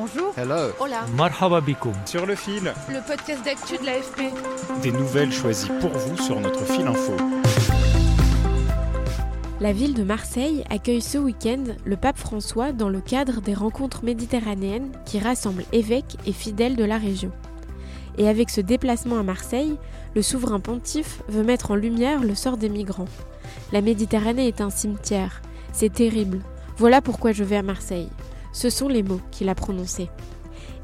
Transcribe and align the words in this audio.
Bonjour. 0.00 0.32
Hello. 0.36 0.70
Hola. 0.78 1.06
Marhaba 1.16 1.60
bikoum. 1.60 1.92
sur 2.04 2.24
le 2.24 2.36
fil, 2.36 2.72
Le 2.88 3.04
podcast 3.04 3.44
d'actu 3.44 3.78
de 3.78 3.84
l'AFP. 3.84 4.32
des 4.80 4.92
nouvelles 4.92 5.32
choisies 5.32 5.72
pour 5.80 5.90
vous 5.90 6.16
sur 6.16 6.38
notre 6.38 6.64
fil 6.66 6.86
info. 6.86 7.16
La 9.60 9.72
ville 9.72 9.94
de 9.94 10.04
Marseille 10.04 10.62
accueille 10.70 11.02
ce 11.02 11.18
week-end 11.18 11.64
le 11.84 11.96
pape 11.96 12.16
François 12.16 12.70
dans 12.70 12.88
le 12.88 13.00
cadre 13.00 13.40
des 13.40 13.54
rencontres 13.54 14.04
méditerranéennes 14.04 14.92
qui 15.04 15.18
rassemblent 15.18 15.64
évêques 15.72 16.16
et 16.26 16.32
fidèles 16.32 16.76
de 16.76 16.84
la 16.84 16.98
région. 16.98 17.32
Et 18.18 18.28
avec 18.28 18.50
ce 18.50 18.60
déplacement 18.60 19.18
à 19.18 19.24
Marseille, 19.24 19.76
le 20.14 20.22
souverain 20.22 20.60
pontife 20.60 21.22
veut 21.28 21.42
mettre 21.42 21.72
en 21.72 21.74
lumière 21.74 22.22
le 22.22 22.36
sort 22.36 22.56
des 22.56 22.68
migrants. 22.68 23.08
La 23.72 23.80
Méditerranée 23.80 24.46
est 24.46 24.60
un 24.60 24.70
cimetière. 24.70 25.42
C'est 25.72 25.92
terrible. 25.92 26.38
Voilà 26.76 27.00
pourquoi 27.00 27.32
je 27.32 27.42
vais 27.42 27.56
à 27.56 27.62
Marseille. 27.62 28.08
Ce 28.52 28.70
sont 28.70 28.88
les 28.88 29.02
mots 29.02 29.20
qu'il 29.30 29.48
a 29.48 29.54
prononcés. 29.54 30.08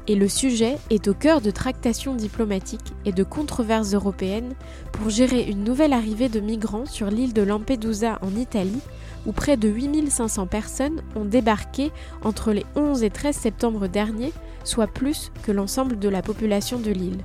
Et 0.07 0.15
le 0.15 0.27
sujet 0.27 0.77
est 0.91 1.07
au 1.07 1.15
cœur 1.15 1.41
de 1.41 1.49
tractations 1.49 2.13
diplomatiques 2.13 2.93
et 3.05 3.11
de 3.11 3.23
controverses 3.23 3.93
européennes 3.95 4.53
pour 4.91 5.09
gérer 5.09 5.43
une 5.43 5.63
nouvelle 5.63 5.93
arrivée 5.93 6.29
de 6.29 6.39
migrants 6.39 6.85
sur 6.85 7.09
l'île 7.09 7.33
de 7.33 7.41
Lampedusa 7.41 8.19
en 8.21 8.35
Italie, 8.35 8.81
où 9.25 9.31
près 9.31 9.57
de 9.57 9.67
8500 9.67 10.45
personnes 10.45 11.01
ont 11.15 11.25
débarqué 11.25 11.91
entre 12.23 12.51
les 12.51 12.65
11 12.75 13.01
et 13.01 13.09
13 13.09 13.35
septembre 13.35 13.87
dernier, 13.87 14.31
soit 14.63 14.87
plus 14.87 15.31
que 15.41 15.51
l'ensemble 15.51 15.97
de 15.97 16.09
la 16.09 16.21
population 16.21 16.79
de 16.79 16.91
l'île. 16.91 17.23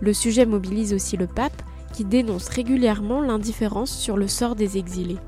Le 0.00 0.12
sujet 0.12 0.46
mobilise 0.46 0.92
aussi 0.92 1.16
le 1.16 1.28
pape, 1.28 1.62
qui 1.92 2.04
dénonce 2.04 2.48
régulièrement 2.48 3.20
l'indifférence 3.20 3.90
sur 3.90 4.16
le 4.16 4.28
sort 4.28 4.56
des 4.56 4.78
exilés. 4.78 5.18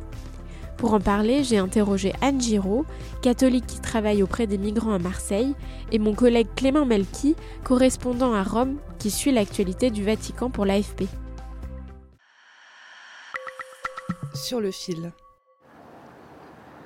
Pour 0.77 0.95
en 0.95 1.01
parler, 1.01 1.45
j'ai 1.45 1.59
interrogé 1.59 2.13
Anne 2.21 2.41
Giraud, 2.41 2.85
catholique 3.23 3.67
qui 3.67 3.81
travaille 3.81 4.23
auprès 4.23 4.47
des 4.47 4.59
migrants 4.59 4.95
à 4.95 4.99
Marseille, 4.99 5.55
et 5.93 5.99
mon 5.99 6.15
collègue 6.15 6.49
Clément 6.57 6.87
Melki, 6.87 7.37
correspondant 7.65 8.35
à 8.35 8.43
Rome, 8.43 8.79
qui 8.99 9.11
suit 9.11 9.33
l'actualité 9.33 9.91
du 9.91 10.03
Vatican 10.05 10.51
pour 10.51 10.65
l'AFP. 10.65 11.05
Sur 14.35 14.61
le 14.61 14.71
fil. 14.71 15.13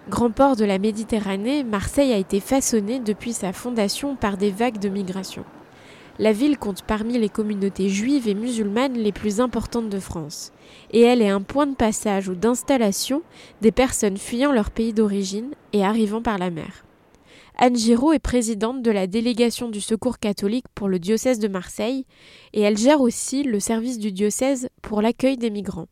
Grand 0.09 0.31
port 0.31 0.56
de 0.56 0.65
la 0.65 0.78
Méditerranée, 0.78 1.65
Marseille 1.65 2.12
a 2.12 2.17
été 2.17 2.39
façonné 2.39 3.00
depuis 3.00 3.33
sa 3.33 3.53
fondation 3.53 4.15
par 4.15 4.37
des 4.37 4.50
vagues 4.50 4.78
de 4.78 4.89
migration. 4.89 5.45
La 6.19 6.33
ville 6.33 6.56
compte 6.56 6.83
parmi 6.83 7.19
les 7.19 7.28
communautés 7.28 7.91
juives 7.91 8.27
et 8.27 8.34
musulmanes 8.34 8.95
les 8.95 9.12
plus 9.12 9.41
importantes 9.41 9.91
de 9.91 9.98
France, 9.98 10.50
et 10.91 11.03
elle 11.03 11.20
est 11.20 11.28
un 11.28 11.42
point 11.42 11.67
de 11.67 11.75
passage 11.75 12.28
ou 12.28 12.34
d'installation 12.34 13.20
des 13.61 13.72
personnes 13.72 14.17
fuyant 14.17 14.50
leur 14.50 14.70
pays 14.70 14.94
d'origine 14.94 15.50
et 15.75 15.84
arrivant 15.84 16.22
par 16.22 16.39
la 16.39 16.50
mer. 16.50 16.87
Anne 17.59 17.77
Giraud 17.77 18.12
est 18.12 18.19
présidente 18.19 18.83
de 18.83 18.91
la 18.91 19.06
délégation 19.06 19.69
du 19.69 19.83
Secours 19.83 20.19
catholique 20.19 20.67
pour 20.75 20.89
le 20.89 20.98
diocèse 20.98 21.39
de 21.39 21.48
Marseille, 21.48 22.06
et 22.54 22.62
elle 22.62 22.78
gère 22.78 23.03
aussi 23.03 23.43
le 23.43 23.60
service 23.60 23.98
du 23.98 24.10
diocèse 24.10 24.69
pour 24.81 25.03
l'accueil 25.03 25.37
des 25.37 25.50
migrants. 25.50 25.88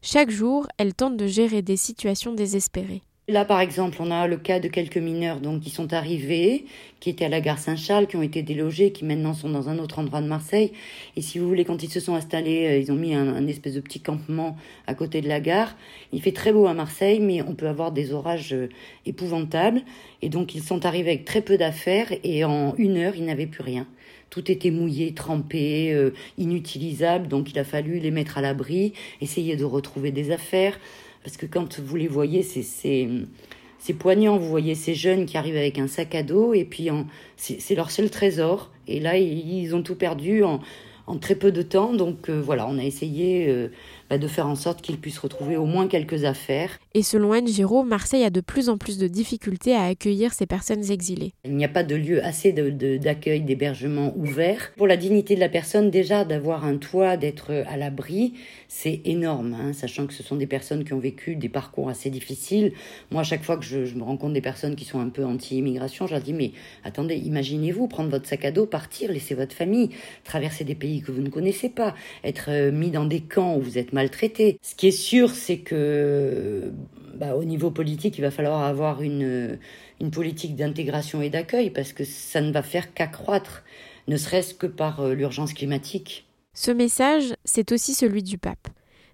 Chaque 0.00 0.30
jour, 0.30 0.68
elle 0.78 0.94
tente 0.94 1.16
de 1.16 1.26
gérer 1.26 1.62
des 1.62 1.76
situations 1.76 2.32
désespérées. 2.32 3.02
Là, 3.28 3.44
par 3.44 3.58
exemple, 3.58 3.96
on 3.98 4.12
a 4.12 4.28
le 4.28 4.36
cas 4.36 4.60
de 4.60 4.68
quelques 4.68 4.98
mineurs 4.98 5.40
donc, 5.40 5.60
qui 5.60 5.70
sont 5.70 5.92
arrivés, 5.92 6.64
qui 7.00 7.10
étaient 7.10 7.24
à 7.24 7.28
la 7.28 7.40
gare 7.40 7.58
Saint-Charles, 7.58 8.06
qui 8.06 8.14
ont 8.14 8.22
été 8.22 8.44
délogés, 8.44 8.92
qui 8.92 9.04
maintenant 9.04 9.34
sont 9.34 9.50
dans 9.50 9.68
un 9.68 9.78
autre 9.78 9.98
endroit 9.98 10.20
de 10.20 10.28
Marseille. 10.28 10.70
Et 11.16 11.22
si 11.22 11.40
vous 11.40 11.48
voulez, 11.48 11.64
quand 11.64 11.82
ils 11.82 11.90
se 11.90 11.98
sont 11.98 12.14
installés, 12.14 12.66
euh, 12.68 12.78
ils 12.78 12.92
ont 12.92 12.94
mis 12.94 13.14
un, 13.14 13.44
espèce 13.48 13.74
de 13.74 13.80
petit 13.80 13.98
campement 13.98 14.56
à 14.86 14.94
côté 14.94 15.22
de 15.22 15.28
la 15.28 15.40
gare. 15.40 15.74
Il 16.12 16.22
fait 16.22 16.30
très 16.30 16.52
beau 16.52 16.68
à 16.68 16.74
Marseille, 16.74 17.18
mais 17.18 17.42
on 17.42 17.56
peut 17.56 17.66
avoir 17.66 17.90
des 17.90 18.12
orages 18.12 18.52
euh, 18.52 18.68
épouvantables. 19.06 19.82
Et 20.22 20.28
donc, 20.28 20.54
ils 20.54 20.62
sont 20.62 20.86
arrivés 20.86 21.10
avec 21.10 21.24
très 21.24 21.40
peu 21.40 21.56
d'affaires 21.56 22.12
et 22.22 22.44
en 22.44 22.76
une 22.76 22.96
heure, 22.96 23.16
ils 23.16 23.24
n'avaient 23.24 23.48
plus 23.48 23.64
rien. 23.64 23.88
Tout 24.30 24.52
était 24.52 24.70
mouillé, 24.70 25.14
trempé, 25.14 25.92
euh, 25.92 26.10
inutilisable. 26.38 27.26
Donc, 27.26 27.50
il 27.50 27.58
a 27.58 27.64
fallu 27.64 27.98
les 27.98 28.12
mettre 28.12 28.38
à 28.38 28.40
l'abri, 28.40 28.92
essayer 29.20 29.56
de 29.56 29.64
retrouver 29.64 30.12
des 30.12 30.30
affaires. 30.30 30.78
Parce 31.26 31.36
que 31.36 31.46
quand 31.46 31.80
vous 31.80 31.96
les 31.96 32.06
voyez, 32.06 32.44
c'est 32.44 33.92
poignant. 33.98 34.38
Vous 34.38 34.48
voyez 34.48 34.76
ces 34.76 34.94
jeunes 34.94 35.26
qui 35.26 35.36
arrivent 35.36 35.56
avec 35.56 35.76
un 35.76 35.88
sac 35.88 36.14
à 36.14 36.22
dos 36.22 36.54
et 36.54 36.64
puis 36.64 36.88
c'est 37.36 37.74
leur 37.74 37.90
seul 37.90 38.10
trésor. 38.10 38.70
Et 38.86 39.00
là, 39.00 39.18
ils 39.18 39.74
ont 39.74 39.82
tout 39.82 39.96
perdu 39.96 40.44
en, 40.44 40.60
en 41.08 41.16
très 41.18 41.34
peu 41.34 41.50
de 41.50 41.62
temps. 41.62 41.94
Donc 41.94 42.30
euh, 42.30 42.40
voilà, 42.40 42.68
on 42.68 42.78
a 42.78 42.84
essayé 42.84 43.48
euh, 43.48 43.70
bah, 44.10 44.18
de 44.18 44.28
faire 44.28 44.46
en 44.46 44.54
sorte 44.54 44.82
qu'ils 44.82 44.98
puissent 44.98 45.18
retrouver 45.18 45.56
au 45.56 45.66
moins 45.66 45.88
quelques 45.88 46.24
affaires. 46.24 46.78
Et 46.94 47.02
selon 47.02 47.32
Anne 47.32 47.48
Giraud, 47.48 47.82
Marseille 47.82 48.24
a 48.24 48.30
de 48.30 48.40
plus 48.40 48.68
en 48.68 48.78
plus 48.78 48.98
de 48.98 49.08
difficultés 49.08 49.74
à 49.74 49.84
accueillir 49.84 50.32
ces 50.32 50.46
personnes 50.46 50.90
exilées. 50.90 51.32
Il 51.44 51.56
n'y 51.56 51.64
a 51.64 51.68
pas 51.68 51.84
de 51.84 51.94
lieu 51.94 52.24
assez 52.24 52.52
d'accueil, 52.52 53.40
d'hébergement 53.42 54.14
ouvert. 54.16 54.72
Pour 54.76 54.86
la 54.86 54.96
dignité 54.96 55.34
de 55.34 55.40
la 55.40 55.48
personne, 55.48 55.90
déjà 55.90 56.24
d'avoir 56.24 56.64
un 56.64 56.76
toit, 56.76 57.16
d'être 57.16 57.64
à 57.66 57.76
l'abri, 57.76 58.34
c'est 58.68 59.00
énorme, 59.04 59.54
hein, 59.54 59.72
sachant 59.72 60.06
que 60.06 60.12
ce 60.12 60.22
sont 60.22 60.36
des 60.36 60.46
personnes 60.46 60.84
qui 60.84 60.92
ont 60.92 60.98
vécu 60.98 61.36
des 61.36 61.48
parcours 61.48 61.88
assez 61.88 62.10
difficiles. 62.10 62.72
Moi, 63.10 63.20
à 63.20 63.24
chaque 63.24 63.42
fois 63.42 63.56
que 63.56 63.64
je, 63.64 63.84
je 63.84 63.94
me 63.94 64.02
rends 64.02 64.16
compte 64.16 64.32
des 64.32 64.40
personnes 64.40 64.76
qui 64.76 64.84
sont 64.84 65.00
un 65.00 65.08
peu 65.08 65.24
anti-immigration, 65.24 66.06
je 66.06 66.12
leur 66.12 66.22
dis, 66.22 66.32
mais 66.32 66.52
attendez, 66.84 67.16
imaginez-vous 67.16 67.88
prendre 67.88 68.10
votre 68.10 68.26
sac 68.26 68.44
à 68.44 68.50
dos, 68.50 68.66
partir, 68.66 69.10
laisser 69.10 69.34
votre 69.34 69.54
famille, 69.54 69.90
traverser 70.24 70.64
des 70.64 70.74
pays 70.74 71.00
que 71.00 71.12
vous 71.12 71.22
ne 71.22 71.28
connaissez 71.28 71.68
pas, 71.68 71.94
être 72.24 72.46
euh, 72.48 72.72
mis 72.72 72.90
dans 72.90 73.04
des 73.04 73.20
camps 73.20 73.56
où 73.56 73.60
vous 73.60 73.78
êtes 73.78 73.92
maltraité. 73.96 74.58
Ce 74.62 74.74
qui 74.74 74.88
est 74.88 74.98
sûr, 75.10 75.30
c'est 75.30 75.58
que 75.58 76.70
bah, 77.16 77.34
au 77.34 77.44
niveau 77.44 77.70
politique, 77.70 78.18
il 78.18 78.20
va 78.20 78.30
falloir 78.30 78.62
avoir 78.62 79.02
une, 79.02 79.58
une 80.00 80.10
politique 80.10 80.54
d'intégration 80.54 81.22
et 81.22 81.30
d'accueil 81.30 81.70
parce 81.70 81.92
que 81.92 82.04
ça 82.04 82.40
ne 82.40 82.52
va 82.52 82.62
faire 82.62 82.92
qu'accroître, 82.94 83.64
ne 84.06 84.16
serait-ce 84.16 84.54
que 84.54 84.66
par 84.66 85.00
euh, 85.00 85.14
l'urgence 85.14 85.52
climatique. 85.52 86.26
Ce 86.54 86.70
message, 86.70 87.34
c'est 87.44 87.72
aussi 87.72 87.94
celui 87.94 88.22
du 88.22 88.38
pape. 88.38 88.68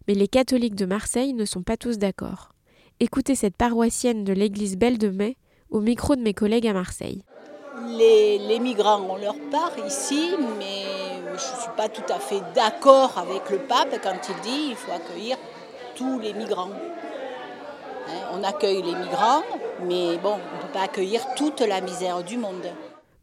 Mais 0.07 0.15
les 0.15 0.29
catholiques 0.29 0.75
de 0.75 0.87
Marseille 0.87 1.33
ne 1.33 1.45
sont 1.45 1.63
pas 1.63 1.77
tous 1.77 1.99
d'accord. 1.99 2.53
Écoutez 3.01 3.35
cette 3.35 3.57
paroissienne 3.57 4.25
de 4.25 4.33
l'église 4.33 4.77
Belle 4.77 4.99
de 4.99 5.09
Mai 5.09 5.37
au 5.71 5.81
micro 5.81 6.17
de 6.17 6.23
mes 6.23 6.35
collègues 6.35 6.67
à 6.67 6.73
Marseille. 6.73 7.25
Les, 7.81 8.39
les 8.39 8.59
migrants 8.59 9.01
ont 9.01 9.17
leur 9.17 9.37
part 9.51 9.73
ici, 9.87 10.31
mais 10.59 10.85
je 11.27 11.33
ne 11.33 11.39
suis 11.39 11.71
pas 11.77 11.89
tout 11.89 12.13
à 12.13 12.19
fait 12.19 12.43
d'accord 12.55 13.17
avec 13.17 13.49
le 13.51 13.59
pape 13.59 13.99
quand 14.03 14.29
il 14.29 14.41
dit 14.43 14.67
qu'il 14.69 14.77
faut 14.77 14.93
accueillir 14.93 15.37
tous 15.95 16.19
les 16.21 16.35
migrants. 16.35 16.71
Hein, 18.09 18.13
on 18.33 18.43
accueille 18.43 18.83
les 18.83 18.95
migrants, 18.95 19.43
mais 19.87 20.19
bon, 20.19 20.35
on 20.35 20.57
ne 20.57 20.63
peut 20.63 20.73
pas 20.73 20.83
accueillir 20.83 21.23
toute 21.35 21.61
la 21.61 21.81
misère 21.81 22.23
du 22.23 22.37
monde. 22.37 22.67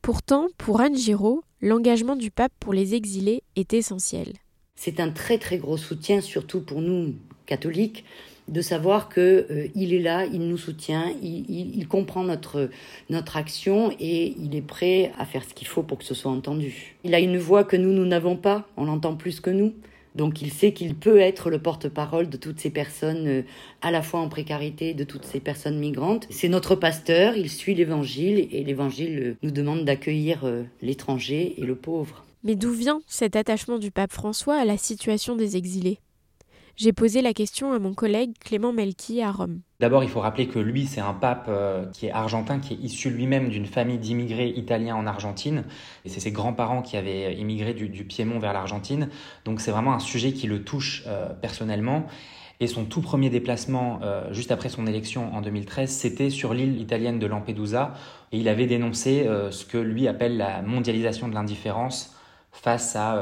Pourtant, 0.02 0.48
pour 0.58 0.82
Anne 0.82 0.96
Giraud, 0.96 1.44
l'engagement 1.62 2.16
du 2.16 2.32
pape 2.32 2.54
pour 2.60 2.74
les 2.74 2.96
exilés 2.96 3.44
est 3.56 3.74
essentiel. 3.74 4.34
C'est 4.76 5.00
un 5.00 5.12
très 5.12 5.38
très 5.38 5.58
gros 5.58 5.78
soutien, 5.78 6.22
surtout 6.22 6.62
pour 6.62 6.82
nous 6.82 7.14
catholiques, 7.50 8.06
de 8.50 8.62
savoir 8.62 9.10
que 9.10 9.46
euh, 9.50 9.68
il 9.76 9.94
est 9.94 10.00
là, 10.00 10.26
il 10.26 10.48
nous 10.48 10.58
soutient, 10.58 11.12
il, 11.22 11.88
comprend 11.88 12.24
notre 12.24 12.70
notre 13.10 13.38
action 13.38 13.92
et 14.00 14.36
il 14.40 14.56
est 14.56 14.62
prêt 14.62 15.12
à 15.18 15.26
faire 15.26 15.44
ce 15.44 15.54
qu'il 15.54 15.68
faut 15.68 15.84
pour 15.84 15.98
que 15.98 16.04
ce 16.04 16.14
soit 16.14 16.32
entendu. 16.32 16.96
Il 17.04 17.16
a 17.16 17.20
une 17.20 17.38
voix 17.38 17.64
que 17.64 17.76
nous 17.76 17.92
nous 17.92 18.06
n'avons 18.06 18.36
pas, 18.36 18.68
on 18.78 18.86
l'entend 18.86 19.16
plus 19.16 19.40
que 19.40 19.50
nous. 19.50 19.74
Donc 20.16 20.42
il 20.42 20.52
sait 20.52 20.74
qu'il 20.74 20.96
peut 20.96 21.20
être 21.20 21.50
le 21.50 21.60
porte-parole 21.60 22.30
de 22.30 22.38
toutes 22.38 22.60
ces 22.60 22.72
personnes 22.72 23.28
euh, 23.28 23.42
à 23.82 23.92
la 23.92 24.02
fois 24.02 24.20
en 24.20 24.30
précarité, 24.30 24.94
de 24.94 25.04
toutes 25.04 25.26
ces 25.26 25.40
personnes 25.40 25.80
migrantes. 25.80 26.28
C'est 26.30 26.50
notre 26.50 26.76
pasteur, 26.76 27.36
il 27.36 27.50
suit 27.50 27.76
l'évangile 27.76 28.48
et 28.52 28.64
l'évangile 28.64 29.20
euh, 29.20 29.38
nous 29.44 29.52
demande 29.52 29.86
d'accueillir 29.86 30.40
l'étranger 30.82 31.56
et 31.58 31.66
le 31.66 31.76
pauvre. 31.76 32.26
Mais 32.44 32.56
d'où 32.56 32.72
vient 32.72 33.02
cet 33.08 33.36
attachement 33.36 33.80
du 33.80 33.92
pape 33.92 34.14
François 34.14 34.56
à 34.56 34.66
la 34.66 34.78
situation 34.78 35.36
des 35.36 35.58
exilés? 35.58 36.00
J'ai 36.80 36.94
posé 36.94 37.22
la 37.22 37.34
question 37.34 37.74
à 37.74 37.80
mon 37.80 37.94
collègue 37.94 38.32
Clément 38.40 38.72
Melki 38.72 39.22
à 39.22 39.34
Rome. 39.34 39.60
D'abord, 39.82 40.02
il 40.02 40.10
faut 40.10 40.22
rappeler 40.22 40.48
que 40.48 40.60
lui, 40.60 40.86
c'est 40.86 41.02
un 41.02 41.14
pape 41.14 41.48
euh, 41.50 41.86
qui 41.88 42.06
est 42.06 42.12
argentin, 42.12 42.60
qui 42.60 42.74
est 42.74 42.78
issu 42.78 43.10
lui-même 43.10 43.50
d'une 43.50 43.66
famille 43.66 43.98
d'immigrés 43.98 44.48
italiens 44.56 44.96
en 44.96 45.06
Argentine. 45.06 45.66
Et 46.06 46.10
c'est 46.10 46.22
ses 46.22 46.32
grands-parents 46.32 46.82
qui 46.82 46.96
avaient 46.96 47.36
immigré 47.36 47.74
du, 47.74 48.06
Piémont 48.06 48.40
vers 48.40 48.54
l'Argentine. 48.54 49.10
Donc 49.44 49.60
c'est 49.60 49.72
vraiment 49.72 49.92
un 49.92 50.00
sujet 50.00 50.32
qui 50.32 50.48
le 50.48 50.64
touche 50.64 51.04
euh, 51.08 51.28
personnellement. 51.42 52.06
Et 52.62 52.68
son 52.68 52.86
tout 52.86 53.02
premier 53.02 53.30
déplacement, 53.30 54.00
euh, 54.04 54.34
juste 54.34 54.52
après 54.52 54.70
son 54.70 54.88
élection 54.88 55.34
en 55.34 55.42
2013, 55.42 55.90
c'était 55.90 56.30
sur 56.30 56.54
l'île 56.54 56.80
italienne 56.80 57.20
de 57.20 57.28
Lampedusa. 57.28 57.94
Et 58.32 58.38
il 58.38 58.48
avait 58.48 58.68
dénoncé 58.68 59.28
euh, 59.28 59.52
ce 59.52 59.66
que 59.66 59.78
lui 59.78 60.08
appelle 60.08 60.38
la 60.38 60.62
mondialisation 60.62 61.28
de 61.28 61.34
l'indifférence 61.34 62.16
face 62.52 62.96
à, 62.96 63.14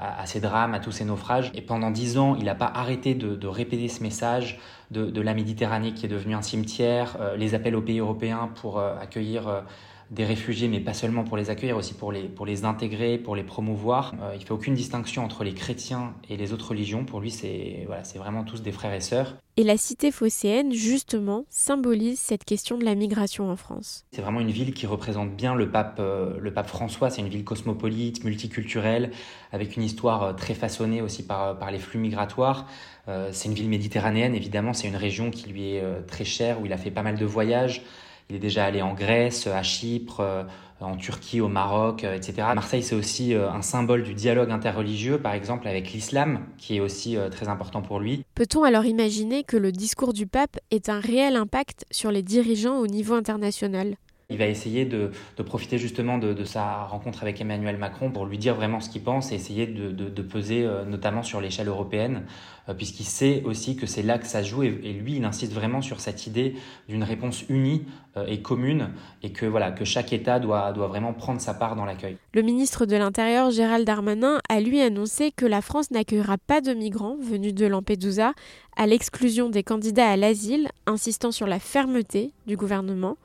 à, 0.00 0.26
ces 0.26 0.40
drames, 0.40 0.74
à 0.74 0.80
tous 0.80 0.92
ces 0.92 1.04
naufrages. 1.04 1.50
Et 1.54 1.62
pendant 1.62 1.90
dix 1.90 2.18
ans, 2.18 2.34
il 2.36 2.44
n'a 2.44 2.54
pas 2.54 2.70
arrêté 2.74 3.14
de, 3.14 3.46
répéter 3.46 3.88
ce 3.88 4.02
message 4.02 4.60
de, 4.90 5.06
de, 5.06 5.20
la 5.20 5.32
Méditerranée 5.32 5.94
qui 5.94 6.06
est 6.06 6.08
devenue 6.08 6.34
un 6.34 6.42
cimetière, 6.42 7.16
les 7.36 7.54
appels 7.54 7.76
aux 7.76 7.82
pays 7.82 8.00
européens 8.00 8.50
pour 8.54 8.80
accueillir 8.80 9.64
des 10.10 10.24
réfugiés, 10.24 10.68
mais 10.68 10.80
pas 10.80 10.94
seulement 10.94 11.24
pour 11.24 11.36
les 11.36 11.50
accueillir, 11.50 11.76
aussi 11.76 11.94
pour 11.94 12.12
les, 12.12 12.24
pour 12.24 12.46
les 12.46 12.64
intégrer, 12.64 13.18
pour 13.18 13.36
les 13.36 13.42
promouvoir. 13.42 14.14
Euh, 14.22 14.32
il 14.34 14.40
ne 14.40 14.44
fait 14.44 14.52
aucune 14.52 14.74
distinction 14.74 15.24
entre 15.24 15.44
les 15.44 15.54
chrétiens 15.54 16.14
et 16.28 16.36
les 16.36 16.52
autres 16.52 16.70
religions. 16.70 17.04
Pour 17.04 17.20
lui, 17.20 17.30
c'est 17.30 17.84
voilà, 17.86 18.02
vraiment 18.16 18.44
tous 18.44 18.62
des 18.62 18.72
frères 18.72 18.92
et 18.92 19.00
sœurs. 19.00 19.36
Et 19.56 19.62
la 19.62 19.76
cité 19.76 20.10
phocéenne, 20.10 20.72
justement, 20.72 21.44
symbolise 21.48 22.18
cette 22.18 22.44
question 22.44 22.76
de 22.76 22.84
la 22.84 22.94
migration 22.94 23.50
en 23.50 23.56
France. 23.56 24.04
C'est 24.12 24.20
vraiment 24.20 24.40
une 24.40 24.50
ville 24.50 24.74
qui 24.74 24.86
représente 24.86 25.34
bien 25.34 25.54
le 25.54 25.70
pape, 25.70 25.98
euh, 26.00 26.36
le 26.38 26.52
pape 26.52 26.68
François. 26.68 27.10
C'est 27.10 27.22
une 27.22 27.28
ville 27.28 27.44
cosmopolite, 27.44 28.24
multiculturelle, 28.24 29.10
avec 29.52 29.76
une 29.76 29.82
histoire 29.82 30.22
euh, 30.22 30.32
très 30.32 30.54
façonnée 30.54 31.02
aussi 31.02 31.24
par, 31.24 31.58
par 31.58 31.70
les 31.70 31.78
flux 31.78 31.98
migratoires. 31.98 32.66
c'est 33.32 33.48
une 33.48 33.54
ville 33.54 33.68
méditerranéenne, 33.68 34.34
évidemment. 34.34 34.72
C'est 34.72 34.88
une 34.88 34.96
région 34.96 35.30
qui 35.30 35.48
lui 35.50 35.74
est 35.74 36.06
très 36.06 36.24
chère, 36.24 36.60
où 36.60 36.66
il 36.66 36.72
a 36.72 36.78
fait 36.78 36.90
pas 36.90 37.02
mal 37.02 37.16
de 37.16 37.24
voyages. 37.24 37.82
Il 38.30 38.36
est 38.36 38.40
déjà 38.40 38.64
allé 38.64 38.80
en 38.80 38.94
Grèce, 38.94 39.46
à 39.46 39.62
Chypre, 39.62 40.20
euh, 40.20 40.44
en 40.80 40.96
Turquie, 40.96 41.40
au 41.40 41.48
Maroc, 41.48 42.04
euh, 42.04 42.16
etc. 42.16 42.48
Marseille, 42.54 42.82
c'est 42.82 42.94
aussi 42.94 43.34
euh, 43.34 43.50
un 43.50 43.62
symbole 43.62 44.02
du 44.02 44.14
dialogue 44.14 44.50
interreligieux, 44.50 45.18
par 45.18 45.34
exemple 45.34 45.68
avec 45.68 45.92
l'islam, 45.92 46.40
qui 46.56 46.76
est 46.76 46.80
aussi 46.80 47.16
très 47.30 47.48
important 47.48 47.82
pour 47.82 48.00
lui. 48.00 48.24
Peut-on 48.34 48.64
alors 48.64 48.86
imaginer 48.86 49.44
que 49.44 49.56
le 49.56 49.72
discours 49.72 50.12
du 50.12 50.26
pape 50.26 50.58
ait 50.70 50.88
un 50.88 51.00
réel 51.00 51.36
impact 51.36 51.84
sur 51.90 52.10
les 52.10 52.22
dirigeants 52.22 52.78
au 52.78 52.86
niveau 52.86 53.14
international? 53.14 53.96
Il 54.30 54.38
va 54.38 54.46
essayer 54.46 54.84
de, 54.84 55.10
profiter 55.44 55.78
justement 55.78 56.18
de, 56.18 56.44
sa 56.44 56.84
rencontre 56.84 57.22
avec 57.22 57.40
Emmanuel 57.40 57.76
Macron 57.76 58.10
pour 58.10 58.26
lui 58.26 58.38
dire 58.38 58.54
vraiment 58.54 58.80
ce 58.80 58.88
qu'il 58.88 59.02
pense 59.02 59.32
et 59.32 59.34
essayer 59.34 59.66
de, 59.66 60.22
peser 60.22 60.64
euh, 60.64 60.84
notamment 60.84 61.22
sur 61.22 61.40
l'échelle 61.40 61.68
européenne, 61.68 62.22
euh, 62.68 62.74
puisqu'il 62.74 63.04
sait 63.04 63.42
aussi 63.44 63.76
que 63.76 63.86
c'est 63.86 64.02
là 64.02 64.18
que 64.18 64.26
ça 64.26 64.42
joue 64.42 64.62
et, 64.62 64.70
lui, 64.70 65.16
il 65.16 65.24
insiste 65.24 65.52
vraiment 65.52 65.82
sur 65.82 66.00
cette 66.00 66.26
idée 66.26 66.54
d'une 66.88 67.02
réponse 67.02 67.44
unie 67.50 67.84
euh, 68.16 68.26
et 68.26 68.40
commune 68.40 68.90
et 69.22 69.32
que, 69.32 69.44
voilà, 69.44 69.70
que 69.70 69.84
chaque 69.84 70.12
État 70.12 70.40
doit, 70.40 70.72
doit 70.72 70.88
vraiment 70.88 71.12
prendre 71.12 71.40
sa 71.40 71.52
part 71.52 71.76
dans 71.76 71.84
l'accueil. 71.84 72.16
Le 72.32 72.42
ministre 72.42 72.86
de 72.86 72.96
l'Intérieur, 72.96 73.50
Gérald 73.50 73.86
Darmanin, 73.86 74.38
a 74.48 74.60
lui 74.60 74.80
annoncé 74.80 75.30
que 75.30 75.44
la 75.44 75.60
France 75.60 75.90
n'accueillera 75.90 76.38
pas 76.38 76.62
de 76.62 76.72
migrants 76.72 77.16
venus 77.20 77.54
de 77.54 77.66
Lampedusa, 77.66 78.32
à 78.76 78.86
l'exclusion 78.86 79.50
des 79.50 79.62
candidats 79.62 80.08
à 80.08 80.16
l'asile, 80.16 80.68
insistant 80.86 81.30
sur 81.30 81.46
la 81.46 81.58
fermeté 81.58 82.32
du 82.46 82.56
gouvernement. 82.56 83.16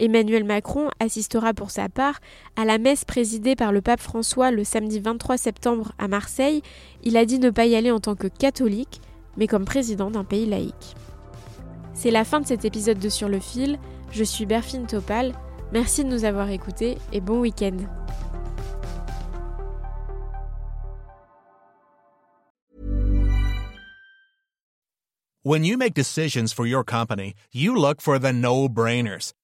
Emmanuel 0.00 0.44
Macron 0.44 0.90
assistera 0.98 1.54
pour 1.54 1.70
sa 1.70 1.88
part 1.88 2.20
à 2.56 2.64
la 2.64 2.78
messe 2.78 3.04
présidée 3.04 3.54
par 3.54 3.70
le 3.70 3.80
pape 3.80 4.00
François 4.00 4.50
le 4.50 4.64
samedi 4.64 4.98
23 4.98 5.36
septembre 5.36 5.92
à 5.98 6.08
Marseille. 6.08 6.62
Il 7.04 7.16
a 7.16 7.24
dit 7.24 7.38
ne 7.38 7.50
pas 7.50 7.66
y 7.66 7.76
aller 7.76 7.90
en 7.90 8.00
tant 8.00 8.16
que 8.16 8.26
catholique, 8.26 9.00
mais 9.36 9.46
comme 9.46 9.64
président 9.64 10.10
d'un 10.10 10.24
pays 10.24 10.46
laïque. 10.46 10.96
C'est 11.94 12.10
la 12.10 12.24
fin 12.24 12.40
de 12.40 12.46
cet 12.46 12.64
épisode 12.64 12.98
de 12.98 13.08
Sur 13.08 13.28
le 13.28 13.38
fil. 13.38 13.78
Je 14.10 14.24
suis 14.24 14.46
Berfine 14.46 14.86
Topal. 14.86 15.32
Merci 15.72 16.04
de 16.04 16.08
nous 16.08 16.24
avoir 16.24 16.50
écoutés 16.50 16.98
et 17.12 17.20
bon 17.20 17.40
week-end. 17.40 17.76
When 25.46 25.62
you 25.62 25.76
make 25.76 25.92
decisions 25.92 26.54
for 26.54 26.66
your 26.66 26.84
company, 26.84 27.34
you 27.52 27.76
look 27.76 28.00
for 28.00 28.18
the 28.18 28.32
no-brainers. 28.32 29.34